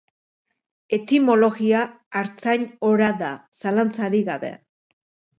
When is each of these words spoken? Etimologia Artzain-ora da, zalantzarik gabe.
Etimologia 0.95 1.83
Artzain-ora 2.21 3.09
da, 3.19 3.29
zalantzarik 3.65 4.25
gabe. 4.31 4.51